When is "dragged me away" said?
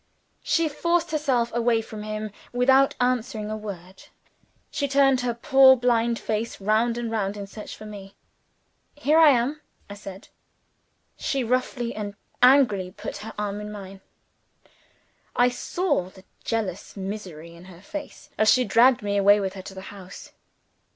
18.63-19.39